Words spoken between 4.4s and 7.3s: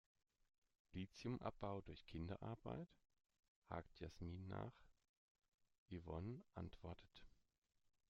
nach. Yvonne antwortet.